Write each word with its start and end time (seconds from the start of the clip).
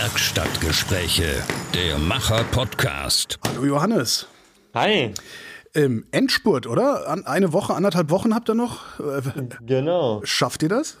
Werkstattgespräche, 0.00 1.42
der 1.74 1.98
Macher-Podcast. 1.98 3.36
Hallo 3.44 3.64
Johannes. 3.64 4.28
Hi. 4.72 5.12
Ähm, 5.74 6.06
Endspurt, 6.12 6.68
oder? 6.68 7.08
An 7.08 7.26
eine 7.26 7.52
Woche, 7.52 7.74
anderthalb 7.74 8.08
Wochen 8.10 8.32
habt 8.32 8.48
ihr 8.48 8.54
noch? 8.54 9.00
Äh, 9.00 9.22
Genau. 9.66 10.20
Schafft 10.22 10.62
ihr 10.62 10.68
das? 10.68 10.98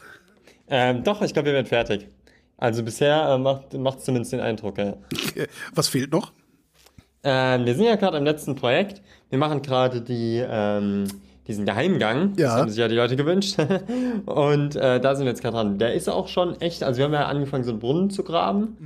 Ähm, 0.68 1.04
doch, 1.04 1.22
ich 1.22 1.32
glaube, 1.32 1.46
wir 1.46 1.52
werden 1.52 1.68
fertig. 1.68 2.08
Also 2.56 2.82
bisher 2.82 3.28
äh, 3.28 3.38
macht 3.38 3.72
macht 3.74 4.00
zumindest 4.00 4.32
den 4.32 4.40
Eindruck, 4.40 4.78
ja. 4.78 4.94
Was 5.76 5.86
fehlt 5.86 6.10
noch? 6.10 6.32
Ähm, 7.22 7.66
wir 7.66 7.76
sind 7.76 7.84
ja 7.84 7.94
gerade 7.94 8.16
im 8.16 8.24
letzten 8.24 8.56
Projekt. 8.56 9.00
Wir 9.30 9.38
machen 9.38 9.62
gerade 9.62 10.00
die, 10.02 10.44
ähm, 10.44 11.06
diesen 11.48 11.64
Geheimgang. 11.64 12.34
Ja. 12.36 12.48
Das 12.48 12.52
haben 12.52 12.68
sich 12.68 12.78
ja 12.78 12.88
die 12.88 12.94
Leute 12.94 13.16
gewünscht. 13.16 13.56
Und 14.26 14.76
äh, 14.76 15.00
da 15.00 15.16
sind 15.16 15.24
wir 15.24 15.32
jetzt 15.32 15.42
gerade 15.42 15.56
dran. 15.56 15.78
Der 15.78 15.94
ist 15.94 16.08
auch 16.08 16.28
schon 16.28 16.60
echt, 16.60 16.84
also 16.84 16.98
wir 16.98 17.06
haben 17.06 17.14
ja 17.14 17.26
angefangen, 17.26 17.64
so 17.64 17.70
einen 17.70 17.80
Brunnen 17.80 18.10
zu 18.10 18.22
graben. 18.22 18.76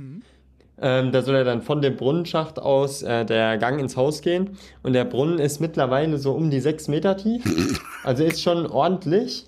Ähm, 0.81 1.11
da 1.11 1.21
soll 1.21 1.35
ja 1.35 1.43
dann 1.43 1.61
von 1.61 1.81
dem 1.81 1.95
Brunnenschacht 1.95 2.59
aus 2.59 3.03
äh, 3.03 3.25
der 3.25 3.57
Gang 3.57 3.79
ins 3.79 3.95
Haus 3.95 4.21
gehen. 4.21 4.57
Und 4.81 4.93
der 4.93 5.05
Brunnen 5.05 5.39
ist 5.39 5.61
mittlerweile 5.61 6.17
so 6.17 6.33
um 6.33 6.49
die 6.49 6.59
sechs 6.59 6.87
Meter 6.87 7.17
tief. 7.17 7.43
Also 8.03 8.25
ist 8.25 8.41
schon 8.41 8.67
ordentlich. 8.67 9.45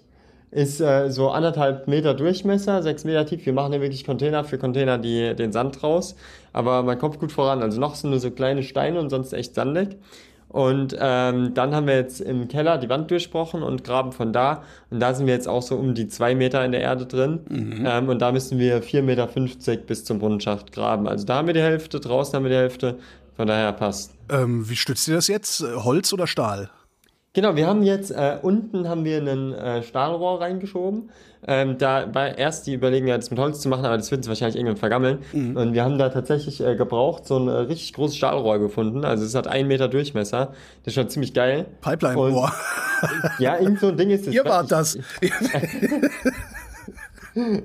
Ist 0.49 0.79
äh, 0.79 1.09
so 1.11 1.29
anderthalb 1.29 1.89
Meter 1.89 2.13
Durchmesser, 2.13 2.81
sechs 2.81 3.03
Meter 3.03 3.25
tief. 3.25 3.45
Wir 3.45 3.51
machen 3.51 3.73
hier 3.73 3.81
wirklich 3.81 4.05
Container 4.05 4.45
für 4.45 4.57
Container 4.57 4.97
die, 4.97 5.35
den 5.35 5.51
Sand 5.51 5.83
raus. 5.83 6.15
Aber 6.53 6.83
man 6.83 6.97
kommt 6.97 7.19
gut 7.19 7.33
voran. 7.33 7.61
Also 7.61 7.81
noch 7.81 7.95
sind 7.95 8.11
nur 8.11 8.19
so 8.21 8.31
kleine 8.31 8.63
Steine 8.63 8.97
und 9.01 9.09
sonst 9.09 9.33
echt 9.33 9.55
sandig. 9.55 9.97
Und 10.49 10.95
ähm, 10.99 11.53
dann 11.53 11.75
haben 11.75 11.87
wir 11.87 11.95
jetzt 11.95 12.21
im 12.21 12.47
Keller 12.47 12.77
die 12.77 12.87
Wand 12.87 13.11
durchbrochen 13.11 13.61
und 13.61 13.83
graben 13.83 14.13
von 14.13 14.31
da. 14.31 14.63
Und 14.89 15.01
da 15.01 15.13
sind 15.13 15.27
wir 15.27 15.33
jetzt 15.33 15.47
auch 15.47 15.61
so 15.61 15.75
um 15.75 15.95
die 15.95 16.07
zwei 16.07 16.33
Meter 16.33 16.63
in 16.63 16.71
der 16.71 16.81
Erde 16.81 17.05
drin. 17.05 17.41
Ähm, 17.85 18.07
und 18.07 18.19
da 18.19 18.31
müssen 18.31 18.57
wir 18.57 18.81
4,50 18.81 19.01
Meter 19.01 19.27
bis 19.85 20.05
zum 20.05 20.19
Brunnenschacht 20.19 20.71
graben. 20.71 21.07
Also 21.07 21.25
da 21.25 21.35
haben 21.35 21.47
wir 21.47 21.53
die 21.53 21.61
Hälfte, 21.61 21.99
draußen 21.99 22.35
haben 22.35 22.43
wir 22.43 22.51
die 22.51 22.57
Hälfte. 22.57 22.97
Von 23.35 23.47
daher 23.47 23.73
passt. 23.73 24.13
Ähm, 24.29 24.69
wie 24.69 24.77
stützt 24.77 25.07
ihr 25.09 25.15
das 25.15 25.27
jetzt? 25.27 25.61
Holz 25.61 26.13
oder 26.13 26.25
Stahl? 26.25 26.69
Genau, 27.35 27.55
wir 27.57 27.67
haben 27.67 27.83
jetzt 27.83 28.11
äh, 28.11 28.37
unten 28.41 28.87
haben 28.87 29.03
wir 29.03 29.17
einen 29.17 29.53
äh, 29.53 29.83
Stahlrohr 29.83 30.39
reingeschoben. 30.39 31.09
Ähm, 31.47 31.77
da 31.77 32.11
war 32.15 32.37
erst 32.37 32.65
die 32.65 32.73
Überlegung, 32.73 33.07
ja, 33.09 33.17
das 33.17 33.29
mit 33.29 33.37
Holz 33.39 33.59
zu 33.59 33.69
machen, 33.69 33.85
aber 33.85 33.97
das 33.97 34.09
wird 34.09 34.19
uns 34.19 34.27
wahrscheinlich 34.29 34.55
irgendwann 34.55 34.77
vergammeln. 34.77 35.19
Und 35.33 35.73
wir 35.73 35.83
haben 35.83 35.99
da 35.99 36.09
tatsächlich 36.09 36.59
äh, 36.65 36.75
gebraucht 36.75 37.27
so 37.27 37.37
ein 37.37 37.47
äh, 37.47 37.51
richtig 37.51 37.93
großes 37.93 38.17
Stahlrohr 38.17 38.57
gefunden. 38.57 39.05
Also 39.05 39.25
es 39.25 39.35
hat 39.35 39.45
einen 39.47 39.67
Meter 39.67 39.87
Durchmesser. 39.87 40.53
Das 40.83 40.87
ist 40.87 40.93
schon 40.95 41.09
ziemlich 41.09 41.33
geil. 41.35 41.65
Pipeline-Rohr. 41.81 42.51
Ja, 43.37 43.59
irgend 43.59 43.79
so 43.79 43.89
ein 43.89 43.97
Ding 43.97 44.09
ist 44.09 44.25
das. 44.25 44.33
Ihr 44.33 44.45
wart 44.45 44.71
das. 44.71 44.97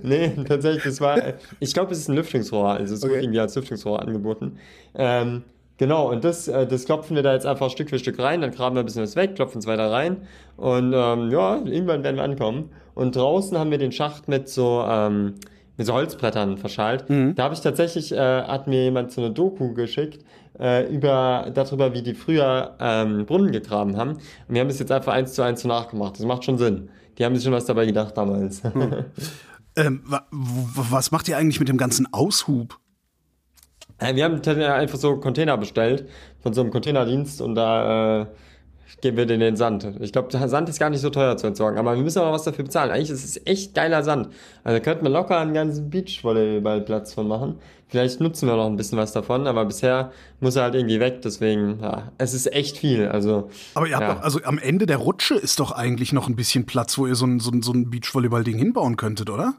Nee, 0.02 0.32
tatsächlich, 0.48 0.82
das 0.82 1.00
war, 1.00 1.16
ich 1.60 1.72
glaube, 1.72 1.92
es 1.92 2.00
ist 2.00 2.08
ein 2.08 2.16
Lüftungsrohr, 2.16 2.70
also 2.70 2.92
es 2.92 3.04
Okay. 3.04 3.12
wurde 3.12 3.22
irgendwie 3.22 3.38
als 3.38 3.54
Lüftungsrohr 3.54 4.02
angeboten. 4.02 4.58
Ähm, 4.96 5.44
genau, 5.80 6.08
und 6.10 6.22
das, 6.22 6.46
äh, 6.46 6.66
das 6.68 6.84
klopfen 6.84 7.16
wir 7.16 7.24
da 7.24 7.32
jetzt 7.32 7.46
einfach 7.46 7.70
Stück 7.70 7.90
für 7.90 7.98
Stück 7.98 8.20
rein, 8.20 8.42
dann 8.42 8.52
graben 8.52 8.76
wir 8.76 8.80
ein 8.82 8.86
bisschen 8.86 9.02
was 9.02 9.16
weg, 9.16 9.34
klopfen 9.34 9.58
es 9.58 9.66
weiter 9.66 9.90
rein 9.90 10.18
und 10.56 10.92
ähm, 10.94 11.30
ja, 11.32 11.56
irgendwann 11.56 12.04
werden 12.04 12.16
wir 12.16 12.22
ankommen. 12.22 12.70
Und 12.94 13.16
draußen 13.16 13.56
haben 13.58 13.70
wir 13.70 13.78
den 13.78 13.92
Schacht 13.92 14.28
mit 14.28 14.48
so, 14.48 14.84
ähm, 14.86 15.34
mit 15.78 15.86
so 15.86 15.94
Holzbrettern 15.94 16.58
verschalt. 16.58 17.04
Da 17.34 17.44
habe 17.44 17.54
ich 17.54 17.60
tatsächlich, 17.60 18.12
äh, 18.12 18.18
hat 18.42 18.66
mir 18.66 18.84
jemand 18.84 19.10
so 19.10 19.22
eine 19.22 19.30
Doku 19.32 19.72
geschickt, 19.72 20.22
äh, 20.58 20.86
über, 20.92 21.50
darüber, 21.54 21.94
wie 21.94 22.02
die 22.02 22.12
früher 22.14 22.74
ähm, 22.78 23.24
Brunnen 23.24 23.50
gegraben 23.52 23.96
haben. 23.96 24.10
Und 24.10 24.20
wir 24.48 24.60
haben 24.60 24.68
das 24.68 24.78
jetzt 24.78 24.92
einfach 24.92 25.14
eins 25.14 25.32
zu 25.32 25.40
eins 25.42 25.62
so 25.62 25.68
nachgemacht. 25.68 26.18
Das 26.18 26.26
macht 26.26 26.44
schon 26.44 26.58
Sinn. 26.58 26.90
Die 27.16 27.24
haben 27.24 27.34
sich 27.34 27.44
schon 27.44 27.54
was 27.54 27.64
dabei 27.64 27.86
gedacht 27.86 28.14
damals. 28.18 28.60
ähm, 29.76 30.02
wa 30.04 30.26
w- 30.30 30.82
was 30.90 31.10
macht 31.12 31.28
ihr 31.28 31.38
eigentlich 31.38 31.60
mit 31.60 31.68
dem 31.70 31.78
ganzen 31.78 32.06
Aushub? 32.12 32.78
Äh, 34.00 34.14
Wir 34.16 34.24
haben 34.24 34.40
einfach 34.42 34.98
so 34.98 35.16
Container 35.18 35.56
bestellt 35.56 36.08
von 36.42 36.52
so 36.52 36.62
einem 36.62 36.70
Containerdienst 36.70 37.40
und 37.40 37.54
da 37.54 38.22
äh, 38.22 38.26
geben 39.00 39.16
wir 39.16 39.26
den 39.26 39.40
den 39.40 39.56
Sand. 39.56 39.86
Ich 40.00 40.12
glaube, 40.12 40.28
der 40.28 40.48
Sand 40.48 40.68
ist 40.68 40.80
gar 40.80 40.90
nicht 40.90 41.00
so 41.00 41.10
teuer 41.10 41.36
zu 41.36 41.46
entsorgen, 41.46 41.78
aber 41.78 41.94
wir 41.94 42.02
müssen 42.02 42.18
aber 42.18 42.32
was 42.32 42.42
dafür 42.42 42.64
bezahlen. 42.64 42.90
Eigentlich 42.90 43.10
ist 43.10 43.24
es 43.24 43.46
echt 43.46 43.74
geiler 43.74 44.02
Sand. 44.02 44.28
Also 44.64 44.78
da 44.78 44.84
könnte 44.84 45.04
man 45.04 45.12
locker 45.12 45.38
einen 45.38 45.54
ganzen 45.54 45.90
Beachvolleyballplatz 45.90 47.14
von 47.14 47.28
machen. 47.28 47.56
Vielleicht 47.88 48.20
nutzen 48.20 48.48
wir 48.48 48.54
noch 48.56 48.66
ein 48.66 48.76
bisschen 48.76 48.98
was 48.98 49.12
davon, 49.12 49.46
aber 49.48 49.64
bisher 49.64 50.12
muss 50.38 50.54
er 50.54 50.62
halt 50.62 50.76
irgendwie 50.76 51.00
weg, 51.00 51.22
deswegen, 51.22 51.80
ja, 51.82 52.12
es 52.18 52.34
ist 52.34 52.52
echt 52.52 52.78
viel. 52.78 53.08
Also, 53.08 53.50
Aber 53.74 53.88
ihr 53.88 53.96
habt 53.96 54.06
Ja. 54.06 54.14
doch, 54.14 54.22
also 54.22 54.40
am 54.44 54.58
Ende 54.58 54.86
der 54.86 54.98
Rutsche 54.98 55.34
ist 55.34 55.58
doch 55.58 55.72
eigentlich 55.72 56.12
noch 56.12 56.28
ein 56.28 56.36
bisschen 56.36 56.66
Platz, 56.66 56.98
wo 56.98 57.08
ihr 57.08 57.16
so 57.16 57.26
ein, 57.26 57.40
so 57.40 57.50
ein, 57.50 57.62
so 57.62 57.72
ein 57.72 57.90
Beachvolleyball-Ding 57.90 58.56
hinbauen 58.58 58.96
könntet, 58.96 59.28
oder? 59.28 59.54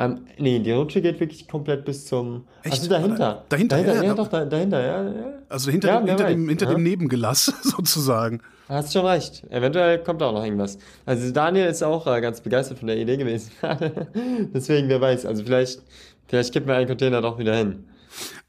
Ähm, 0.00 0.20
nee, 0.38 0.58
die 0.60 0.72
Rutsche 0.72 1.02
geht 1.02 1.20
wirklich 1.20 1.46
komplett 1.46 1.84
bis 1.84 2.06
zum. 2.06 2.46
Echt? 2.62 2.72
Also 2.72 2.88
dahinter. 2.88 3.44
Dahinter, 3.50 3.76
dahinter 3.76 3.94
ja, 3.96 4.02
ja, 4.02 4.14
doch, 4.14 4.28
da, 4.28 4.46
dahinter, 4.46 4.80
ja, 4.80 5.04
ja. 5.04 5.32
Also 5.50 5.70
hinter, 5.70 5.88
Ja, 5.88 6.00
dem, 6.00 6.08
hinter, 6.08 6.24
dem, 6.26 6.48
hinter 6.48 6.66
dem 6.66 6.82
Nebengelass 6.82 7.44
sozusagen. 7.62 8.40
Hast 8.66 8.94
schon 8.94 9.04
recht. 9.04 9.44
Eventuell 9.50 10.02
kommt 10.02 10.22
auch 10.22 10.32
noch 10.32 10.42
irgendwas. 10.42 10.78
Also 11.04 11.30
Daniel 11.32 11.66
ist 11.66 11.82
auch 11.82 12.06
äh, 12.06 12.20
ganz 12.22 12.40
begeistert 12.40 12.78
von 12.78 12.86
der 12.86 12.96
Idee 12.96 13.18
gewesen. 13.18 13.50
Deswegen, 14.54 14.88
wer 14.88 15.02
weiß. 15.02 15.26
Also 15.26 15.44
vielleicht, 15.44 15.82
vielleicht 16.28 16.52
kippen 16.54 16.68
wir 16.68 16.76
einen 16.76 16.88
Container 16.88 17.20
doch 17.20 17.38
wieder 17.38 17.54
hin. 17.54 17.84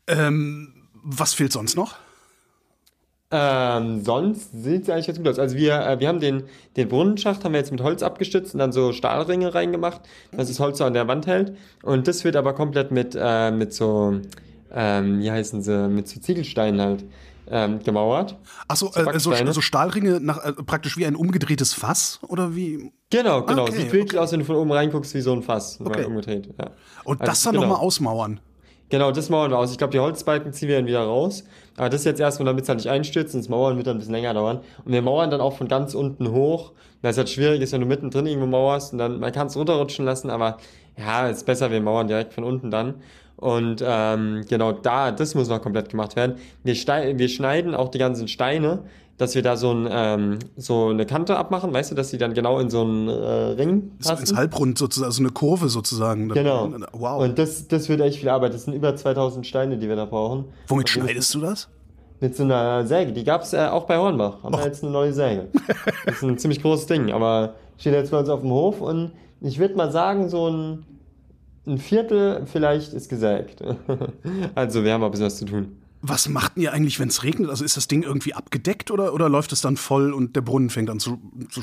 Ähm, 0.08 0.74
was 1.04 1.34
fehlt 1.34 1.52
sonst 1.52 1.76
noch? 1.76 1.96
Ähm, 3.34 4.04
sonst 4.04 4.52
sieht 4.52 4.84
es 4.84 4.90
eigentlich 4.90 5.08
ganz 5.08 5.18
gut 5.18 5.28
aus. 5.30 5.40
Also 5.40 5.56
wir, 5.56 5.80
äh, 5.80 6.00
wir 6.02 6.10
haben 6.10 6.20
den, 6.20 6.44
den 6.76 6.90
Brunnenschacht 6.90 7.44
haben 7.46 7.54
wir 7.54 7.60
jetzt 7.60 7.72
mit 7.72 7.82
Holz 7.82 8.04
abgestützt 8.04 8.54
und 8.54 8.60
dann 8.60 8.74
so 8.74 8.92
Stahlringe 8.92 9.54
reingemacht, 9.56 10.02
dass 10.36 10.50
das 10.50 10.60
Holz 10.60 10.80
so 10.80 10.84
an 10.84 10.94
der 10.94 11.08
Wand 11.08 11.28
hält. 11.28 11.56
Und 11.82 12.08
das 12.10 12.26
wird 12.26 12.36
aber 12.36 12.54
komplett 12.54 12.92
mit, 12.92 13.18
äh, 13.18 13.52
mit 13.52 13.74
so, 13.74 14.20
ähm, 14.74 15.22
wie 15.22 15.32
heißen 15.32 15.62
sie, 15.62 15.88
mit 15.88 16.10
so 16.10 16.20
Ziegelsteinen 16.20 16.82
halt 16.82 17.06
ähm, 17.50 17.80
gemauert. 17.84 18.38
Achso, 18.68 18.92
So 18.94 19.00
äh, 19.00 19.20
so, 19.20 19.52
so 19.54 19.62
Stahlringe 19.62 20.20
nach, 20.20 20.44
äh, 20.44 20.52
praktisch 20.54 20.98
wie 20.98 21.06
ein 21.06 21.16
umgedrehtes 21.16 21.74
Fass 21.74 22.20
oder 22.28 22.54
wie? 22.56 22.92
Genau, 23.10 23.44
genau. 23.44 23.64
Okay, 23.64 23.78
Sieht 23.78 23.94
wirklich 23.94 24.20
aus, 24.20 24.34
wenn 24.34 24.40
du 24.40 24.46
von 24.46 24.56
oben 24.58 24.72
reinguckst, 24.72 25.14
wie 25.14 25.22
so 25.22 25.34
ein 25.34 25.42
Fass. 25.44 25.80
Okay. 25.82 26.06
Umgedreht, 26.06 26.50
ja. 26.60 26.72
Und 27.04 27.22
Also, 27.22 27.32
das 27.32 27.44
dann 27.44 27.54
genau. 27.54 27.68
nochmal 27.68 27.86
ausmauern. 27.86 28.40
Genau, 28.92 29.12
das 29.12 29.30
mauern 29.30 29.52
wir 29.52 29.58
aus. 29.58 29.72
Ich 29.72 29.78
glaube, 29.78 29.92
die 29.92 30.00
Holzbalken 30.00 30.52
ziehen 30.52 30.68
wir 30.68 30.76
dann 30.76 30.86
wieder 30.86 31.02
raus. 31.04 31.46
Aber 31.78 31.88
das 31.88 32.04
jetzt 32.04 32.20
erstmal, 32.20 32.48
damit 32.48 32.64
es 32.64 32.70
halt 32.70 32.80
nicht 32.80 32.90
einstürzt. 32.90 33.34
Das 33.34 33.48
Mauern 33.48 33.78
wird 33.78 33.88
dann 33.88 33.96
ein 33.96 34.00
bisschen 34.00 34.14
länger 34.14 34.34
dauern. 34.34 34.60
Und 34.84 34.92
wir 34.92 35.02
mauern 35.02 35.32
dann 35.32 35.40
auch 35.40 35.56
von 35.56 35.70
ganz 35.70 35.96
unten 35.96 36.32
hoch. 36.32 36.74
Weil 37.02 37.12
es 37.12 37.18
halt 37.18 37.30
schwierig 37.30 37.62
ist, 37.62 37.72
wenn 37.72 37.80
du 37.80 37.88
mittendrin 37.88 38.28
irgendwo 38.28 38.48
mauerst. 38.48 38.92
Und 38.92 39.00
dann, 39.00 39.22
man 39.22 39.32
kann 39.32 39.48
es 39.48 39.56
runterrutschen 39.56 40.04
lassen, 40.04 40.30
aber 40.30 40.58
ja, 40.98 41.30
ist 41.30 41.46
besser, 41.46 41.72
wir 41.72 41.80
mauern 41.82 42.08
direkt 42.08 42.34
von 42.34 42.44
unten 42.44 42.70
dann. 42.70 42.96
Und 43.38 43.82
ähm, 43.84 44.44
genau 44.50 44.74
da, 44.74 45.12
das 45.12 45.36
muss 45.36 45.48
noch 45.48 45.62
komplett 45.62 45.90
gemacht 45.90 46.18
werden. 46.18 46.36
Wir, 46.64 46.76
wir 46.76 47.30
schneiden 47.30 47.74
auch 47.74 47.90
die 47.90 47.98
ganzen 47.98 48.28
Steine, 48.28 48.84
dass 49.22 49.36
wir 49.36 49.44
da 49.44 49.56
so, 49.56 49.72
ein, 49.72 49.88
ähm, 49.92 50.40
so 50.58 50.88
eine 50.88 51.06
Kante 51.06 51.38
abmachen, 51.38 51.72
weißt 51.72 51.92
du, 51.92 51.96
dass 51.96 52.10
die 52.10 52.18
dann 52.18 52.34
genau 52.34 52.58
in 52.58 52.72
so 52.72 52.82
einen 52.82 53.08
äh, 53.08 53.12
Ring 53.14 53.92
So 54.00 54.10
passen. 54.10 54.22
ins 54.22 54.36
Halbrund 54.36 54.80
sozusagen, 54.80 55.06
also 55.10 55.22
eine 55.22 55.30
Kurve 55.30 55.70
sozusagen. 55.70 56.30
Genau. 56.30 56.74
Wow. 56.94 57.22
Und 57.22 57.38
das, 57.38 57.68
das 57.68 57.88
wird 57.88 58.02
echt 58.02 58.18
viel 58.18 58.30
Arbeit. 58.30 58.56
Das 58.56 58.64
sind 58.64 58.74
über 58.74 58.96
2000 58.96 59.46
Steine, 59.46 59.78
die 59.78 59.88
wir 59.88 59.96
da 59.96 60.06
brauchen. 60.06 60.46
Womit 60.68 60.90
schneidest 60.90 61.36
du 61.36 61.40
das? 61.42 61.70
Mit 62.20 62.36
so 62.36 62.42
einer 62.42 62.88
Säge. 62.88 63.14
Die 63.14 63.24
gab's 63.24 63.54
äh, 63.54 63.68
auch 63.68 63.84
bei 63.84 63.98
Hornbach. 63.98 64.42
Haben 64.42 64.56
wir 64.56 64.66
jetzt 64.66 64.84
eine 64.84 64.92
neue 64.92 65.14
Säge. 65.14 65.50
Das 66.06 66.16
ist 66.16 66.24
ein 66.24 66.40
ziemlich 66.40 66.64
großes 66.64 66.88
Ding, 66.88 67.12
aber 67.12 67.54
steht 67.78 67.94
jetzt 67.94 68.10
bei 68.10 68.18
uns 68.18 68.28
auf 68.30 68.42
dem 68.42 68.50
Hof 68.50 68.82
und 68.82 69.12
ich 69.42 69.60
würde 69.60 69.76
mal 69.76 69.92
sagen, 69.92 70.30
so 70.30 70.50
ein, 70.50 70.84
ein 71.68 71.78
Viertel 71.78 72.48
vielleicht 72.48 72.94
ist 72.94 73.08
gesägt. 73.08 73.62
also 74.56 74.84
wir 74.84 74.94
haben 74.94 75.04
ein 75.04 75.12
bisschen 75.12 75.28
was 75.28 75.38
zu 75.38 75.46
tun. 75.46 75.78
Was 76.02 76.28
macht 76.30 76.58
ihr 76.58 76.74
eigentlich, 76.74 77.00
wenn 77.00 77.10
es 77.10 77.24
regnet? 77.24 77.50
Also 77.50 77.64
ist 77.64 77.78
das 77.78 77.88
Ding 77.88 78.04
irgendwie 78.04 78.34
abgedeckt 78.34 78.92
oder, 78.92 79.14
oder 79.14 79.30
läuft 79.30 79.52
es 79.52 79.62
dann 79.62 79.78
voll 79.78 80.14
und 80.14 80.36
der 80.36 80.42
Brunnen 80.42 80.70
fängt 80.70 80.90
an 80.90 81.00
zu, 81.00 81.20
zu 81.50 81.62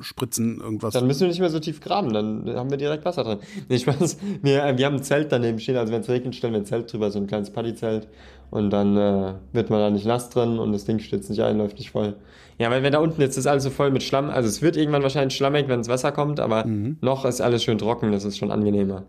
spritzen 0.00 0.60
irgendwas? 0.60 0.94
Dann 0.94 1.06
müssen 1.06 1.22
wir 1.22 1.28
nicht 1.28 1.40
mehr 1.40 1.50
so 1.50 1.58
tief 1.58 1.80
graben, 1.80 2.12
dann 2.12 2.48
haben 2.54 2.70
wir 2.70 2.76
direkt 2.76 3.04
Wasser 3.04 3.24
drin. 3.24 3.38
Nee, 3.68 3.76
ich 3.76 3.86
weiß, 3.86 4.18
wir, 4.42 4.78
wir 4.78 4.86
haben 4.86 4.96
ein 4.96 5.02
Zelt 5.02 5.32
daneben 5.32 5.58
stehen, 5.58 5.76
also 5.76 5.92
wenn 5.92 6.00
es 6.00 6.08
regnet, 6.08 6.34
stellen 6.34 6.52
wir 6.52 6.60
ein 6.60 6.66
Zelt 6.66 6.92
drüber, 6.92 7.10
so 7.10 7.18
ein 7.18 7.26
kleines 7.26 7.50
Partyzelt. 7.50 8.08
Und 8.50 8.70
dann 8.70 8.96
äh, 8.96 9.34
wird 9.52 9.70
man 9.70 9.78
da 9.78 9.90
nicht 9.90 10.06
nass 10.06 10.28
drin 10.28 10.58
und 10.58 10.72
das 10.72 10.84
Ding 10.84 10.98
stürzt 10.98 11.30
nicht 11.30 11.42
ein, 11.42 11.58
läuft 11.58 11.78
nicht 11.78 11.92
voll. 11.92 12.16
Ja, 12.58 12.70
weil 12.70 12.82
wenn 12.82 12.92
da 12.92 12.98
unten 12.98 13.20
jetzt 13.20 13.36
ist 13.36 13.46
alles 13.46 13.62
so 13.62 13.70
voll 13.70 13.90
mit 13.90 14.02
Schlamm, 14.02 14.28
also 14.28 14.48
es 14.48 14.60
wird 14.60 14.76
irgendwann 14.76 15.02
wahrscheinlich 15.02 15.36
schlammig, 15.36 15.68
wenn 15.68 15.78
das 15.78 15.88
Wasser 15.88 16.12
kommt, 16.12 16.40
aber 16.40 16.64
noch 16.66 17.24
ist 17.24 17.40
alles 17.40 17.62
schön 17.62 17.78
trocken, 17.78 18.12
das 18.12 18.24
ist 18.24 18.38
schon 18.38 18.50
angenehmer. 18.50 19.04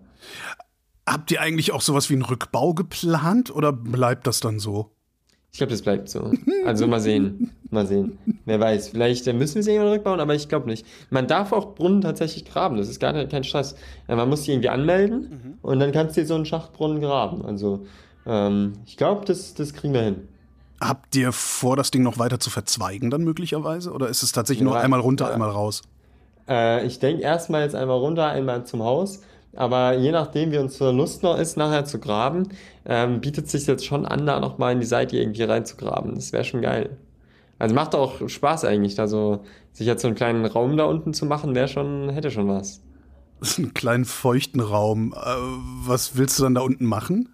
Habt 1.07 1.31
ihr 1.31 1.41
eigentlich 1.41 1.71
auch 1.71 1.81
sowas 1.81 2.09
wie 2.09 2.13
einen 2.13 2.21
Rückbau 2.23 2.73
geplant 2.73 3.53
oder 3.53 3.73
bleibt 3.73 4.27
das 4.27 4.39
dann 4.39 4.59
so? 4.59 4.91
Ich 5.51 5.57
glaube, 5.57 5.71
das 5.71 5.81
bleibt 5.81 6.07
so. 6.07 6.31
Also 6.65 6.87
mal 6.87 7.01
sehen. 7.01 7.51
Mal 7.71 7.85
sehen. 7.85 8.17
Wer 8.45 8.59
weiß. 8.61 8.89
Vielleicht 8.89 9.27
äh, 9.27 9.33
müssen 9.33 9.55
wir 9.55 9.63
sie 9.63 9.71
irgendwann 9.71 9.93
rückbauen, 9.93 10.19
aber 10.21 10.33
ich 10.33 10.47
glaube 10.47 10.69
nicht. 10.69 10.85
Man 11.09 11.27
darf 11.27 11.51
auch 11.51 11.75
Brunnen 11.75 11.99
tatsächlich 12.01 12.45
graben. 12.45 12.77
Das 12.77 12.87
ist 12.87 13.01
gar 13.01 13.11
nicht, 13.11 13.31
kein 13.31 13.43
Stress. 13.43 13.75
Äh, 14.07 14.15
Man 14.15 14.29
muss 14.29 14.43
die 14.43 14.51
irgendwie 14.51 14.69
anmelden 14.69 15.57
und 15.61 15.79
dann 15.79 15.91
kannst 15.91 16.15
du 16.15 16.21
dir 16.21 16.27
so 16.27 16.35
einen 16.35 16.45
Schachtbrunnen 16.45 17.01
graben. 17.01 17.43
Also 17.43 17.85
ähm, 18.25 18.73
ich 18.85 18.95
glaube, 18.95 19.25
das, 19.25 19.53
das 19.53 19.73
kriegen 19.73 19.93
wir 19.93 20.03
hin. 20.03 20.27
Habt 20.79 21.15
ihr 21.17 21.31
vor, 21.33 21.75
das 21.75 21.91
Ding 21.91 22.01
noch 22.03 22.17
weiter 22.17 22.39
zu 22.39 22.49
verzweigen 22.49 23.09
dann 23.09 23.23
möglicherweise? 23.23 23.91
Oder 23.91 24.07
ist 24.07 24.23
es 24.23 24.31
tatsächlich 24.31 24.63
nur 24.63 24.75
Ja, 24.75 24.81
einmal 24.81 25.01
runter, 25.01 25.25
ja. 25.27 25.33
einmal 25.33 25.49
raus? 25.49 25.81
Äh, 26.47 26.85
ich 26.87 26.99
denke 26.99 27.23
erstmal 27.23 27.63
jetzt 27.63 27.75
einmal 27.75 27.97
runter, 27.97 28.27
einmal 28.27 28.65
zum 28.65 28.83
Haus. 28.83 29.21
Aber 29.53 29.93
je 29.97 30.11
nachdem, 30.11 30.51
wie 30.51 30.57
unsere 30.57 30.91
Lust 30.93 31.23
noch 31.23 31.37
ist, 31.37 31.57
nachher 31.57 31.85
zu 31.85 31.99
graben, 31.99 32.49
ähm, 32.85 33.21
bietet 33.21 33.49
sich 33.49 33.67
jetzt 33.67 33.85
schon 33.85 34.05
an, 34.05 34.25
da 34.25 34.39
nochmal 34.39 34.73
in 34.73 34.79
die 34.79 34.85
Seite 34.85 35.17
irgendwie 35.17 35.43
reinzugraben. 35.43 36.15
Das 36.15 36.31
wäre 36.33 36.43
schon 36.45 36.61
geil. 36.61 36.97
Also 37.59 37.75
macht 37.75 37.95
auch 37.95 38.27
Spaß 38.27 38.65
eigentlich, 38.65 38.95
da 38.95 39.07
so, 39.07 39.43
sich 39.73 39.87
jetzt 39.87 40.01
so 40.01 40.07
einen 40.07 40.15
kleinen 40.15 40.45
Raum 40.45 40.77
da 40.77 40.85
unten 40.85 41.13
zu 41.13 41.25
machen, 41.25 41.55
wäre 41.55 41.67
schon, 41.67 42.09
hätte 42.09 42.31
schon 42.31 42.47
was. 42.47 42.81
Das 43.39 43.51
ist 43.51 43.57
ein 43.59 43.73
kleinen 43.73 44.05
feuchten 44.05 44.61
Raum. 44.61 45.13
Äh, 45.13 45.17
was 45.87 46.15
willst 46.17 46.39
du 46.39 46.43
dann 46.43 46.55
da 46.55 46.61
unten 46.61 46.85
machen? 46.85 47.29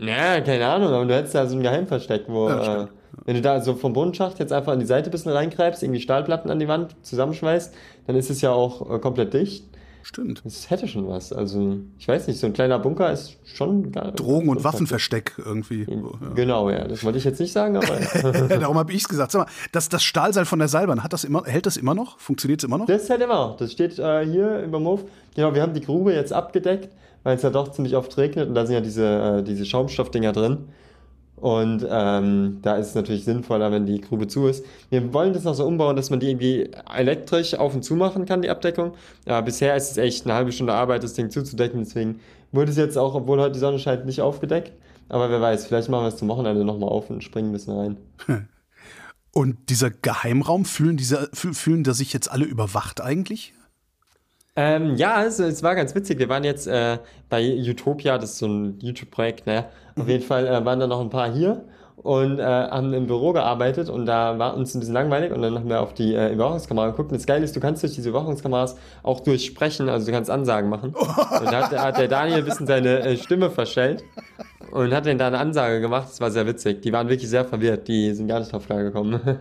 Ja, 0.00 0.40
keine 0.40 0.66
Ahnung, 0.66 0.92
aber 0.92 1.04
du 1.06 1.14
hättest 1.14 1.34
da 1.34 1.46
so 1.46 1.56
ein 1.56 1.62
Geheimversteck, 1.62 2.24
wo, 2.28 2.48
Ja, 2.48 2.84
äh, 2.84 2.88
wenn 3.24 3.34
du 3.34 3.42
da 3.42 3.60
so 3.60 3.74
vom 3.74 3.92
Bodenschacht 3.92 4.38
jetzt 4.38 4.52
einfach 4.52 4.72
an 4.72 4.80
die 4.80 4.86
Seite 4.86 5.10
ein 5.10 5.12
bisschen 5.12 5.32
reingreifst, 5.32 5.82
irgendwie 5.82 6.00
Stahlplatten 6.00 6.50
an 6.50 6.60
die 6.60 6.68
Wand 6.68 6.96
zusammenschweißt, 7.02 7.74
dann 8.06 8.16
ist 8.16 8.30
es 8.30 8.40
ja 8.40 8.52
auch 8.52 8.90
äh, 8.90 8.98
komplett 9.00 9.34
dicht. 9.34 9.64
Stimmt. 10.02 10.42
Das 10.44 10.70
hätte 10.70 10.88
schon 10.88 11.06
was. 11.08 11.32
Also, 11.32 11.78
ich 11.98 12.08
weiß 12.08 12.26
nicht, 12.28 12.38
so 12.40 12.46
ein 12.46 12.52
kleiner 12.52 12.78
Bunker 12.78 13.12
ist 13.12 13.36
schon 13.44 13.92
geil. 13.92 14.12
Drogen- 14.16 14.48
und 14.48 14.64
Waffenversteck 14.64 15.34
irgendwie. 15.38 15.86
Ja. 15.88 16.28
Genau, 16.34 16.70
ja. 16.70 16.88
Das 16.88 17.04
wollte 17.04 17.18
ich 17.18 17.24
jetzt 17.24 17.40
nicht 17.40 17.52
sagen, 17.52 17.76
aber 17.76 18.48
darum 18.48 18.78
habe 18.78 18.92
ich 18.92 19.02
es 19.02 19.08
gesagt. 19.08 19.32
Sag 19.32 19.46
mal, 19.46 19.52
das, 19.72 19.88
das 19.88 20.02
Stahlseil 20.02 20.44
von 20.44 20.58
der 20.58 20.68
Seilbahn, 20.68 21.02
hat 21.02 21.12
das 21.12 21.24
immer, 21.24 21.44
hält 21.44 21.66
das 21.66 21.76
immer 21.76 21.94
noch? 21.94 22.18
Funktioniert 22.18 22.60
es 22.60 22.64
immer 22.64 22.78
noch? 22.78 22.86
das 22.86 23.08
hält 23.08 23.20
immer 23.20 23.34
noch. 23.34 23.56
Das 23.56 23.72
steht 23.72 23.98
äh, 23.98 24.24
hier 24.24 24.62
über 24.62 24.80
Hof. 24.80 25.04
Genau, 25.34 25.54
wir 25.54 25.62
haben 25.62 25.74
die 25.74 25.82
Grube 25.82 26.14
jetzt 26.14 26.32
abgedeckt, 26.32 26.88
weil 27.22 27.36
es 27.36 27.42
ja 27.42 27.50
doch 27.50 27.70
ziemlich 27.70 27.94
oft 27.94 28.16
regnet 28.16 28.48
und 28.48 28.54
da 28.54 28.66
sind 28.66 28.74
ja 28.74 28.80
diese, 28.80 29.38
äh, 29.40 29.42
diese 29.42 29.64
Schaumstoffdinger 29.64 30.32
drin. 30.32 30.68
Und 31.40 31.86
ähm, 31.88 32.58
da 32.62 32.76
ist 32.76 32.88
es 32.88 32.94
natürlich 32.94 33.24
sinnvoller, 33.24 33.70
wenn 33.70 33.86
die 33.86 34.00
Grube 34.00 34.26
zu 34.26 34.46
ist. 34.46 34.64
Wir 34.90 35.12
wollen 35.12 35.32
das 35.32 35.44
noch 35.44 35.54
so 35.54 35.66
umbauen, 35.66 35.96
dass 35.96 36.10
man 36.10 36.20
die 36.20 36.30
irgendwie 36.30 36.70
elektrisch 36.94 37.54
auf 37.54 37.74
und 37.74 37.82
zu 37.82 37.94
machen 37.94 38.26
kann, 38.26 38.42
die 38.42 38.50
Abdeckung. 38.50 38.92
Aber 39.26 39.42
bisher 39.42 39.76
ist 39.76 39.90
es 39.92 39.96
echt 39.96 40.24
eine 40.24 40.34
halbe 40.34 40.52
Stunde 40.52 40.72
Arbeit, 40.72 41.02
das 41.02 41.14
Ding 41.14 41.30
zuzudecken. 41.30 41.80
Deswegen 41.80 42.20
wurde 42.52 42.70
es 42.70 42.76
jetzt 42.76 42.98
auch, 42.98 43.14
obwohl 43.14 43.40
heute 43.40 43.52
die 43.52 43.58
Sonne 43.60 43.78
scheint, 43.78 44.06
nicht 44.06 44.20
aufgedeckt. 44.20 44.72
Aber 45.08 45.30
wer 45.30 45.40
weiß, 45.40 45.66
vielleicht 45.66 45.88
machen 45.88 46.04
wir 46.04 46.08
es 46.08 46.16
zum 46.16 46.28
Wochenende 46.28 46.64
nochmal 46.64 46.90
auf 46.90 47.08
und 47.10 47.24
springen 47.24 47.50
ein 47.50 47.52
bisschen 47.52 47.76
rein. 47.76 47.96
Und 49.30 49.68
dieser 49.68 49.90
Geheimraum, 49.90 50.64
fühlen, 50.64 50.96
dieser, 50.96 51.28
fühlen, 51.32 51.84
da 51.84 51.92
sich 51.92 52.12
jetzt 52.12 52.28
alle 52.28 52.44
überwacht 52.44 53.00
eigentlich? 53.00 53.52
Ähm, 54.60 54.96
ja, 54.96 55.22
es, 55.22 55.38
es 55.38 55.62
war 55.62 55.76
ganz 55.76 55.94
witzig. 55.94 56.18
Wir 56.18 56.28
waren 56.28 56.42
jetzt 56.42 56.66
äh, 56.66 56.98
bei 57.28 57.48
Utopia, 57.48 58.18
das 58.18 58.32
ist 58.32 58.38
so 58.38 58.48
ein 58.48 58.76
YouTube-Projekt, 58.80 59.46
ne? 59.46 59.66
Auf 59.94 60.08
jeden 60.08 60.24
Fall 60.24 60.48
äh, 60.48 60.64
waren 60.64 60.80
da 60.80 60.88
noch 60.88 61.00
ein 61.00 61.10
paar 61.10 61.32
hier 61.32 61.62
und 61.94 62.40
äh, 62.40 62.42
haben 62.42 62.92
im 62.92 63.06
Büro 63.06 63.32
gearbeitet 63.32 63.88
und 63.88 64.06
da 64.06 64.36
war 64.40 64.56
uns 64.56 64.74
ein 64.74 64.80
bisschen 64.80 64.94
langweilig 64.94 65.30
und 65.30 65.42
dann 65.42 65.54
haben 65.54 65.68
wir 65.68 65.80
auf 65.80 65.94
die 65.94 66.12
äh, 66.12 66.32
Überwachungskamera 66.32 66.88
geguckt. 66.88 67.12
Und 67.12 67.18
das 67.18 67.26
Geile 67.28 67.44
ist, 67.44 67.54
du 67.54 67.60
kannst 67.60 67.84
durch 67.84 67.94
diese 67.94 68.08
Überwachungskameras 68.08 68.74
auch 69.04 69.20
durchsprechen, 69.20 69.88
also 69.88 70.06
du 70.06 70.12
kannst 70.12 70.28
Ansagen 70.28 70.68
machen. 70.68 70.92
Und 70.96 71.52
da 71.52 71.70
hat, 71.70 71.78
hat 71.78 71.98
der 71.98 72.08
Daniel 72.08 72.38
ein 72.38 72.44
bisschen 72.44 72.66
seine 72.66 72.98
äh, 73.02 73.16
Stimme 73.16 73.50
verstellt 73.50 74.02
und 74.72 74.92
hat 74.92 75.06
dann 75.06 75.18
da 75.18 75.28
eine 75.28 75.38
Ansage 75.38 75.80
gemacht. 75.80 76.08
Das 76.10 76.20
war 76.20 76.32
sehr 76.32 76.48
witzig. 76.48 76.82
Die 76.82 76.92
waren 76.92 77.08
wirklich 77.08 77.30
sehr 77.30 77.44
verwirrt. 77.44 77.86
Die 77.86 78.12
sind 78.12 78.26
gar 78.26 78.40
nicht 78.40 78.52
drauf 78.52 78.66
klargekommen. 78.66 79.20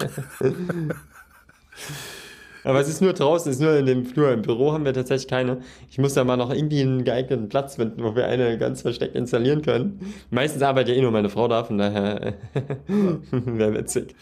Aber 2.68 2.82
es 2.82 2.90
ist 2.90 3.02
nur 3.02 3.14
draußen, 3.14 3.50
es 3.50 3.60
ist 3.60 3.64
nur 3.64 3.78
in 3.78 3.86
dem 3.86 4.06
Flur. 4.06 4.30
Im 4.34 4.42
Büro 4.42 4.74
haben 4.74 4.84
wir 4.84 4.94
tatsächlich 4.94 5.30
keine. 5.30 5.60
Ich 5.90 6.00
muss 6.00 6.16
da 6.16 6.26
mal 6.26 6.36
noch 6.36 6.54
irgendwie 6.54 6.82
einen 6.82 7.06
geeigneten 7.06 7.48
Platz 7.48 7.78
finden, 7.78 8.04
wo 8.04 8.14
wir 8.14 8.28
eine 8.28 8.58
ganz 8.58 8.82
versteckt 8.82 9.16
installieren 9.16 9.62
können. 9.62 10.02
Meistens 10.32 10.62
arbeitet 10.62 10.90
ja 10.90 11.00
eh 11.00 11.02
nur 11.02 11.12
meine 11.12 11.30
Frau 11.30 11.48
da, 11.48 11.64
von 11.64 11.78
daher 11.78 12.34
wäre 13.32 13.74
witzig. 13.74 14.14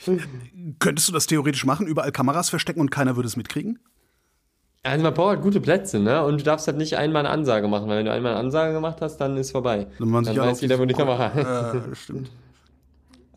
Könntest 0.78 1.08
du 1.08 1.14
das 1.14 1.26
theoretisch 1.26 1.66
machen, 1.66 1.88
überall 1.88 2.12
Kameras 2.12 2.50
verstecken 2.52 2.82
und 2.82 2.92
keiner 2.92 3.16
würde 3.16 3.26
es 3.26 3.36
mitkriegen? 3.36 3.80
Also 4.84 5.02
man 5.02 5.16
braucht 5.16 5.30
halt 5.30 5.42
gute 5.42 5.60
Plätze, 5.60 6.00
ne? 6.00 6.24
Und 6.24 6.40
du 6.40 6.44
darfst 6.44 6.68
halt 6.68 6.78
nicht 6.78 6.98
einmal 6.98 7.26
eine 7.26 7.32
Ansage 7.34 7.68
machen, 7.68 7.90
weil 7.90 7.98
wenn 7.98 8.06
du 8.06 8.12
einmal 8.12 8.34
eine 8.34 8.42
Ansage 8.42 8.74
gemacht 8.74 8.98
hast, 9.02 9.18
dann 9.18 9.38
ist 9.38 9.50
vorbei. 9.50 9.88
Dann 9.98 10.14
weiß 10.14 10.62
jeder, 10.62 10.78
wo 10.78 10.86
die 10.86 10.94
Kamera 10.94 11.74
Äh, 11.74 11.96
stimmt. 11.96 12.30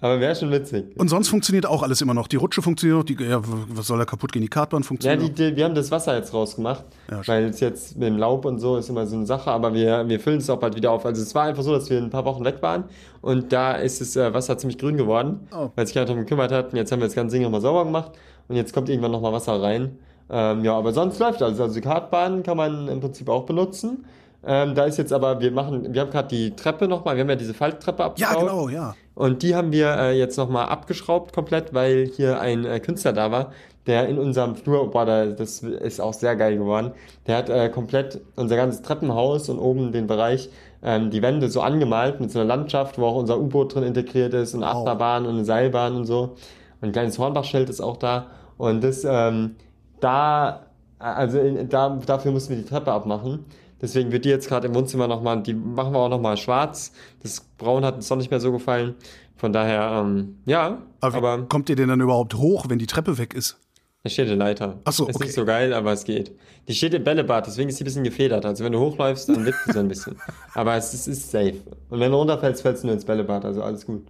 Aber 0.00 0.20
wäre 0.20 0.34
schon 0.36 0.50
witzig. 0.52 0.84
Und 0.96 1.08
sonst 1.08 1.28
funktioniert 1.28 1.66
auch 1.66 1.82
alles 1.82 2.00
immer 2.00 2.14
noch. 2.14 2.28
Die 2.28 2.36
Rutsche 2.36 2.62
funktioniert 2.62 2.98
noch, 2.98 3.04
die, 3.04 3.22
ja, 3.24 3.40
was 3.42 3.86
soll 3.88 3.98
da 3.98 4.04
kaputt 4.04 4.30
gehen? 4.32 4.42
Die 4.42 4.48
Kartbahn 4.48 4.82
Ja, 4.82 4.86
funktioniert 4.86 5.22
die, 5.38 5.50
die, 5.50 5.56
wir 5.56 5.64
haben 5.64 5.74
das 5.74 5.90
Wasser 5.90 6.16
jetzt 6.16 6.32
rausgemacht, 6.32 6.84
Ja, 7.10 7.20
weil 7.26 7.44
es 7.46 7.58
jetzt 7.60 7.96
mit 7.96 8.06
dem 8.08 8.16
Laub 8.16 8.44
und 8.44 8.60
so 8.60 8.76
ist 8.76 8.88
immer 8.88 9.06
so 9.06 9.16
eine 9.16 9.26
Sache, 9.26 9.50
aber 9.50 9.74
wir, 9.74 10.08
wir 10.08 10.20
füllen 10.20 10.38
es 10.38 10.48
auch 10.48 10.58
bald 10.60 10.76
wieder 10.76 10.92
auf. 10.92 11.04
Also 11.04 11.20
es 11.22 11.34
war 11.34 11.44
einfach 11.44 11.62
so, 11.64 11.72
dass 11.72 11.90
wir 11.90 11.98
ein 11.98 12.10
paar 12.10 12.24
Wochen 12.24 12.44
weg 12.44 12.58
waren 12.62 12.84
und 13.22 13.52
da 13.52 13.72
ist 13.72 14.00
das 14.00 14.14
äh, 14.14 14.32
Wasser 14.32 14.56
ziemlich 14.56 14.78
grün 14.78 14.96
geworden, 14.96 15.48
Oh. 15.52 15.70
weil 15.74 15.86
sich 15.86 15.94
keiner 15.94 16.06
darum 16.06 16.20
gekümmert 16.20 16.52
hat. 16.52 16.70
Und 16.72 16.76
jetzt 16.76 16.92
haben 16.92 17.00
wir 17.00 17.06
das 17.08 17.14
ganze 17.16 17.34
Ding 17.34 17.42
nochmal 17.42 17.60
sauber 17.60 17.84
gemacht 17.84 18.12
und 18.46 18.54
jetzt 18.56 18.72
kommt 18.72 18.88
irgendwann 18.88 19.10
nochmal 19.10 19.32
Wasser 19.32 19.60
rein. 19.60 19.98
Ähm, 20.30 20.62
ja, 20.64 20.76
aber 20.76 20.92
sonst 20.92 21.18
läuft 21.18 21.42
alles. 21.42 21.58
Also 21.58 21.74
die 21.74 21.80
Kartbahn 21.80 22.42
kann 22.42 22.56
man 22.56 22.86
im 22.88 23.00
Prinzip 23.00 23.28
auch 23.28 23.44
benutzen. 23.46 24.04
Ähm, 24.46 24.74
da 24.74 24.84
ist 24.84 24.98
jetzt 24.98 25.12
aber, 25.12 25.40
wir 25.40 25.50
machen, 25.50 25.92
wir 25.92 26.00
haben 26.00 26.10
gerade 26.10 26.28
die 26.28 26.54
Treppe 26.54 26.86
nochmal, 26.86 27.16
wir 27.16 27.22
haben 27.22 27.30
ja 27.30 27.36
diese 27.36 27.54
Falttreppe 27.54 28.02
Ja, 28.16 28.30
abgebaut. 28.30 28.38
genau, 28.40 28.68
ja. 28.68 28.94
Und 29.14 29.42
die 29.42 29.54
haben 29.56 29.72
wir 29.72 29.88
äh, 29.98 30.16
jetzt 30.18 30.36
nochmal 30.38 30.66
abgeschraubt 30.66 31.32
komplett, 31.32 31.74
weil 31.74 32.06
hier 32.06 32.40
ein 32.40 32.64
äh, 32.64 32.78
Künstler 32.78 33.12
da 33.12 33.32
war, 33.32 33.52
der 33.88 34.08
in 34.08 34.16
unserem 34.18 34.54
Flur, 34.54 34.90
boah, 34.90 35.04
da, 35.04 35.26
das 35.26 35.60
ist 35.62 36.00
auch 36.00 36.12
sehr 36.14 36.36
geil 36.36 36.56
geworden. 36.56 36.92
Der 37.26 37.36
hat 37.38 37.48
äh, 37.50 37.68
komplett 37.68 38.20
unser 38.36 38.54
ganzes 38.56 38.82
Treppenhaus 38.82 39.48
und 39.48 39.58
oben 39.58 39.90
den 39.90 40.06
Bereich, 40.06 40.50
ähm, 40.82 41.10
die 41.10 41.20
Wände 41.22 41.48
so 41.48 41.60
angemalt 41.62 42.20
mit 42.20 42.30
so 42.30 42.38
einer 42.38 42.46
Landschaft, 42.46 42.96
wo 42.98 43.06
auch 43.06 43.16
unser 43.16 43.40
U-Boot 43.40 43.74
drin 43.74 43.82
integriert 43.82 44.34
ist 44.34 44.54
und 44.54 44.62
eine 44.62 44.72
Wow. 44.72 44.82
Achterbahn 44.82 45.26
und 45.26 45.34
eine 45.34 45.44
Seilbahn 45.44 45.96
und 45.96 46.04
so. 46.04 46.36
Und 46.80 46.88
ein 46.88 46.92
kleines 46.92 47.18
Hornbachschild 47.18 47.68
ist 47.70 47.80
auch 47.80 47.96
da. 47.96 48.26
Und 48.56 48.84
das, 48.84 49.04
ähm, 49.04 49.56
da, 50.00 50.60
also 51.00 51.40
in, 51.40 51.68
da, 51.68 51.98
dafür 52.06 52.30
mussten 52.30 52.50
wir 52.54 52.62
die 52.62 52.68
Treppe 52.68 52.92
abmachen. 52.92 53.44
Deswegen 53.80 54.10
wird 54.12 54.24
die 54.24 54.28
jetzt 54.28 54.48
gerade 54.48 54.66
im 54.66 54.74
Wohnzimmer 54.74 55.06
nochmal, 55.06 55.42
die 55.42 55.54
machen 55.54 55.92
wir 55.92 55.98
auch 55.98 56.08
nochmal 56.08 56.36
schwarz. 56.36 56.92
Das 57.22 57.40
Braun 57.58 57.84
hat 57.84 57.94
uns 57.94 58.08
doch 58.08 58.16
nicht 58.16 58.30
mehr 58.30 58.40
so 58.40 58.50
gefallen. 58.52 58.94
Von 59.36 59.52
daher, 59.52 60.02
ähm, 60.04 60.38
ja, 60.46 60.82
Aber, 61.00 61.16
aber 61.16 61.42
kommt 61.48 61.68
ihr 61.70 61.76
denn 61.76 61.88
dann 61.88 62.00
überhaupt 62.00 62.34
hoch, 62.34 62.66
wenn 62.68 62.78
die 62.78 62.86
Treppe 62.88 63.18
weg 63.18 63.34
ist? 63.34 63.56
da 64.04 64.10
steht 64.10 64.28
eine 64.28 64.36
Leiter. 64.36 64.78
Ach 64.84 64.92
so, 64.92 65.06
Ist 65.06 65.16
okay. 65.16 65.24
nicht 65.26 65.34
so 65.34 65.44
geil, 65.44 65.74
aber 65.74 65.92
es 65.92 66.04
geht. 66.04 66.32
Die 66.66 66.74
steht 66.74 66.94
im 66.94 67.04
Bällebad, 67.04 67.46
deswegen 67.46 67.68
ist 67.68 67.78
die 67.78 67.84
ein 67.84 67.86
bisschen 67.86 68.04
gefedert. 68.04 68.46
Also 68.46 68.64
wenn 68.64 68.72
du 68.72 68.78
hochläufst, 68.78 69.28
dann 69.28 69.44
wippt 69.44 69.58
die 69.66 69.72
so 69.72 69.80
ein 69.80 69.88
bisschen. 69.88 70.16
Aber 70.54 70.76
es 70.76 70.94
ist, 70.94 71.08
ist 71.08 71.30
safe. 71.30 71.56
Und 71.90 72.00
wenn 72.00 72.10
du 72.12 72.16
runterfällst, 72.16 72.62
fällst 72.62 72.82
du 72.82 72.86
nur 72.86 72.94
ins 72.94 73.04
Bällebad, 73.04 73.44
also 73.44 73.62
alles 73.62 73.84
gut. 73.84 74.06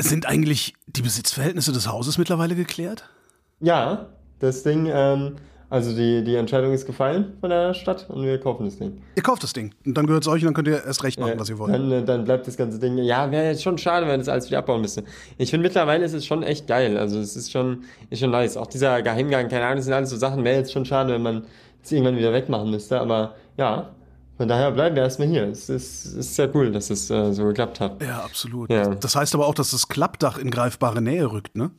Sind 0.00 0.26
eigentlich 0.26 0.74
die 0.86 1.02
Besitzverhältnisse 1.02 1.72
des 1.72 1.88
Hauses 1.88 2.18
mittlerweile 2.18 2.54
geklärt? 2.54 3.08
Ja, 3.60 4.06
das 4.38 4.62
Ding, 4.62 4.88
ähm, 4.92 5.36
also 5.70 5.94
die, 5.94 6.24
die 6.24 6.34
Entscheidung 6.36 6.72
ist 6.72 6.86
gefallen 6.86 7.34
von 7.40 7.50
der 7.50 7.74
Stadt 7.74 8.06
und 8.08 8.22
wir 8.22 8.38
kaufen 8.40 8.64
das 8.64 8.78
Ding. 8.78 9.02
Ihr 9.16 9.22
kauft 9.22 9.42
das 9.42 9.52
Ding 9.52 9.74
und 9.84 9.94
dann 9.96 10.06
gehört 10.06 10.22
es 10.24 10.28
euch 10.28 10.42
und 10.42 10.46
dann 10.46 10.54
könnt 10.54 10.68
ihr 10.68 10.84
erst 10.84 11.02
recht 11.04 11.20
machen, 11.20 11.32
Äh, 11.32 11.38
was 11.40 11.48
ihr 11.50 11.58
wollt. 11.58 11.74
Dann, 11.74 11.90
äh, 11.92 12.02
dann 12.04 12.24
bleibt 12.24 12.46
das 12.46 12.56
ganze 12.56 12.78
Ding. 12.78 12.96
Ja, 12.98 13.30
wäre 13.30 13.46
jetzt 13.46 13.62
schon 13.62 13.76
schade, 13.78 14.06
wenn 14.06 14.18
das 14.20 14.28
alles 14.28 14.46
wieder 14.48 14.58
abbauen 14.58 14.80
müsste. 14.80 15.04
Ich 15.36 15.50
finde 15.50 15.64
mittlerweile 15.64 16.04
ist 16.04 16.14
es 16.14 16.24
schon 16.24 16.42
echt 16.42 16.66
geil. 16.66 16.96
Also 16.96 17.18
es 17.18 17.36
ist 17.36 17.52
schon, 17.52 17.84
ist 18.10 18.20
schon 18.20 18.30
nice. 18.30 18.56
Auch 18.56 18.66
dieser 18.66 19.02
Geheimgang, 19.02 19.48
keine 19.48 19.64
Ahnung, 19.64 19.76
das 19.76 19.84
sind 19.84 19.94
alles 19.94 20.10
so 20.10 20.16
Sachen, 20.16 20.42
wäre 20.44 20.56
jetzt 20.56 20.72
schon 20.72 20.84
schade, 20.84 21.12
wenn 21.12 21.22
man 21.22 21.44
es 21.82 21.92
irgendwann 21.92 22.16
wieder 22.16 22.32
wegmachen 22.32 22.70
müsste. 22.70 22.98
Aber 23.00 23.34
ja, 23.58 23.90
von 24.38 24.48
daher 24.48 24.70
bleiben 24.70 24.94
wir 24.96 25.02
erstmal 25.02 25.28
hier. 25.28 25.48
Es 25.48 25.68
ist, 25.68 26.06
ist 26.06 26.34
sehr 26.36 26.54
cool, 26.54 26.70
dass 26.72 26.90
es 26.90 27.10
äh, 27.10 27.32
so 27.32 27.44
geklappt 27.44 27.80
hat. 27.80 28.00
ja, 28.02 28.20
absolut. 28.20 28.70
Ja. 28.70 28.94
Das 28.94 29.16
heißt 29.16 29.34
aber 29.34 29.46
auch, 29.46 29.54
dass 29.54 29.72
das 29.72 29.88
Klappdach 29.88 30.38
in 30.38 30.50
greifbare 30.50 31.02
Nähe 31.02 31.30
rückt, 31.30 31.56
ne? 31.56 31.72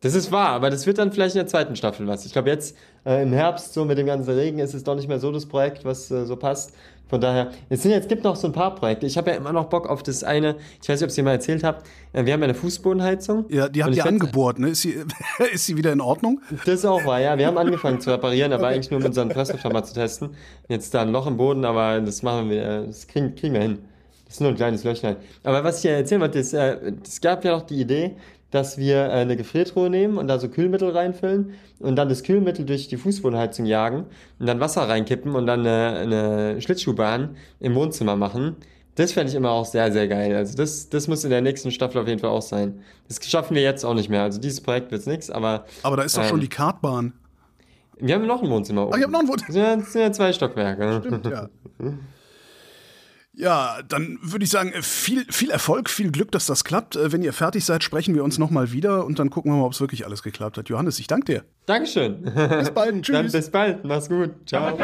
Das 0.00 0.14
ist 0.14 0.30
wahr, 0.30 0.50
aber 0.50 0.70
das 0.70 0.86
wird 0.86 0.98
dann 0.98 1.10
vielleicht 1.10 1.34
in 1.34 1.40
der 1.40 1.48
zweiten 1.48 1.74
Staffel 1.74 2.06
was. 2.06 2.24
Ich 2.24 2.32
glaube 2.32 2.50
jetzt 2.50 2.76
äh, 3.04 3.22
im 3.22 3.32
Herbst 3.32 3.74
so 3.74 3.84
mit 3.84 3.98
dem 3.98 4.06
ganzen 4.06 4.32
Regen 4.32 4.60
ist 4.60 4.72
es 4.72 4.84
doch 4.84 4.94
nicht 4.94 5.08
mehr 5.08 5.18
so 5.18 5.32
das 5.32 5.46
Projekt, 5.46 5.84
was 5.84 6.08
äh, 6.10 6.24
so 6.24 6.36
passt. 6.36 6.72
Von 7.08 7.20
daher, 7.20 7.50
es 7.68 7.82
sind 7.82 7.90
jetzt 7.90 8.08
gibt 8.08 8.22
noch 8.22 8.36
so 8.36 8.46
ein 8.46 8.52
paar 8.52 8.74
Projekte. 8.74 9.06
Ich 9.06 9.16
habe 9.16 9.30
ja 9.30 9.36
immer 9.36 9.52
noch 9.52 9.64
Bock 9.64 9.88
auf 9.88 10.02
das 10.02 10.22
eine. 10.22 10.56
Ich 10.80 10.88
weiß 10.88 11.00
nicht, 11.00 11.02
ob 11.02 11.06
ich 11.06 11.12
es 11.12 11.14
dir 11.14 11.22
mal 11.24 11.32
erzählt 11.32 11.64
habe. 11.64 11.78
Äh, 12.12 12.26
wir 12.26 12.34
haben 12.34 12.40
ja 12.40 12.44
eine 12.44 12.54
Fußbodenheizung. 12.54 13.46
Ja, 13.48 13.68
die 13.68 13.82
habt 13.82 13.92
ich 13.92 13.98
ihr 13.98 14.06
angebohrt, 14.06 14.60
ne? 14.60 14.68
Ist 14.68 14.82
sie, 14.82 15.02
ist 15.52 15.66
sie 15.66 15.76
wieder 15.76 15.92
in 15.92 16.00
Ordnung? 16.00 16.42
Das 16.64 16.74
ist 16.76 16.84
auch 16.84 17.04
wahr, 17.04 17.20
ja. 17.20 17.36
Wir 17.36 17.48
haben 17.48 17.58
angefangen 17.58 18.00
zu 18.00 18.10
reparieren, 18.10 18.52
aber 18.52 18.68
eigentlich 18.68 18.92
nur 18.92 19.00
mit 19.00 19.08
unseren 19.08 19.30
Presslüfter 19.30 19.72
mal 19.72 19.82
zu 19.82 19.94
testen. 19.94 20.30
Jetzt 20.68 20.94
da 20.94 21.02
ein 21.02 21.10
Loch 21.10 21.26
im 21.26 21.38
Boden, 21.38 21.64
aber 21.64 22.00
das 22.00 22.22
machen 22.22 22.50
wir, 22.50 22.82
das 22.82 23.08
kriegen, 23.08 23.34
kriegen 23.34 23.54
wir 23.54 23.62
hin. 23.62 23.78
Das 24.26 24.34
ist 24.34 24.40
nur 24.42 24.50
ein 24.50 24.56
kleines 24.56 24.84
Löchlein. 24.84 25.16
Aber 25.42 25.64
was 25.64 25.78
ich 25.78 25.84
ja 25.84 25.92
erzählen 25.92 26.20
wollte, 26.20 26.38
ist, 26.38 26.52
äh, 26.52 26.92
es 27.02 27.20
gab 27.22 27.42
ja 27.44 27.52
noch 27.52 27.62
die 27.62 27.80
Idee, 27.80 28.16
dass 28.50 28.78
wir 28.78 28.96
äh, 29.06 29.10
eine 29.10 29.36
Gefriertruhe 29.36 29.90
nehmen 29.90 30.16
und 30.18 30.28
da 30.28 30.38
so 30.38 30.48
Kühlmittel 30.48 30.90
reinfüllen 30.90 31.54
und 31.80 31.96
dann 31.96 32.08
das 32.08 32.22
Kühlmittel 32.22 32.64
durch 32.64 32.88
die 32.88 32.96
Fußbodenheizung 32.96 33.66
jagen 33.66 34.06
und 34.38 34.46
dann 34.46 34.60
Wasser 34.60 34.88
reinkippen 34.88 35.34
und 35.34 35.46
dann 35.46 35.60
eine, 35.66 35.98
eine 35.98 36.60
Schlittschuhbahn 36.62 37.36
im 37.60 37.74
Wohnzimmer 37.74 38.16
machen. 38.16 38.56
Das 38.94 39.12
fände 39.12 39.30
ich 39.30 39.36
immer 39.36 39.50
auch 39.52 39.64
sehr, 39.66 39.92
sehr 39.92 40.08
geil. 40.08 40.34
Also 40.34 40.56
das, 40.56 40.88
das 40.88 41.06
muss 41.06 41.22
in 41.22 41.30
der 41.30 41.40
nächsten 41.40 41.70
Staffel 41.70 42.00
auf 42.00 42.08
jeden 42.08 42.18
Fall 42.20 42.30
auch 42.30 42.42
sein. 42.42 42.80
Das 43.06 43.20
schaffen 43.28 43.54
wir 43.54 43.62
jetzt 43.62 43.84
auch 43.84 43.94
nicht 43.94 44.08
mehr. 44.08 44.22
Also 44.22 44.40
dieses 44.40 44.60
Projekt 44.60 44.90
wird 44.90 45.02
es 45.02 45.06
nichts, 45.06 45.30
aber 45.30 45.66
Aber 45.84 45.96
da 45.96 46.02
ist 46.02 46.16
doch 46.16 46.22
Ähm. 46.22 46.28
schon 46.28 46.40
die 46.40 46.48
Kartbahn. 46.48 47.12
wir 48.00 48.14
haben 48.16 48.26
noch 48.26 48.42
ein 48.42 48.50
Wohnzimmer 48.50 48.84
oben. 48.86 48.92
Ach, 48.94 48.98
ihr 48.98 49.04
habt 49.04 49.12
noch 49.12 49.20
ein 49.20 49.28
Wohnzimmer. 49.28 49.76
das 49.76 49.92
sind 49.92 50.00
ja 50.02 50.10
zwei 50.12 50.32
Stockwerke. 50.32 51.02
Stimmt, 51.06 51.26
ja. 51.26 51.48
Ja, 53.38 53.78
dann 53.88 54.18
würde 54.20 54.44
ich 54.44 54.50
sagen, 54.50 54.72
viel, 54.82 55.24
viel 55.30 55.50
Erfolg, 55.50 55.88
viel 55.90 56.10
Glück, 56.10 56.32
dass 56.32 56.46
das 56.46 56.64
klappt. 56.64 56.96
Äh, 56.96 57.12
wenn 57.12 57.22
ihr 57.22 57.32
fertig 57.32 57.64
seid, 57.64 57.84
sprechen 57.84 58.16
wir 58.16 58.24
uns 58.24 58.36
nochmal 58.36 58.72
wieder 58.72 59.06
und 59.06 59.20
dann 59.20 59.30
gucken 59.30 59.52
wir 59.52 59.58
mal, 59.58 59.64
ob 59.64 59.72
es 59.72 59.80
wirklich 59.80 60.04
alles 60.04 60.24
geklappt 60.24 60.58
hat. 60.58 60.68
Johannes, 60.68 60.98
ich 60.98 61.06
danke 61.06 61.32
dir. 61.32 61.44
Dankeschön. 61.66 62.22
Bis 62.22 62.70
bald. 62.72 63.02
Tschüss. 63.02 63.14
Dann 63.14 63.30
bis 63.30 63.50
bald. 63.50 63.84
Mach's 63.84 64.08
gut. 64.08 64.30
Ciao. 64.44 64.76